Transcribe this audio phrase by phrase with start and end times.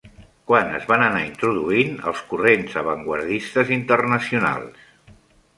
[0.51, 4.85] Quan es van anar introduint els corrents avantguardistes internacionals?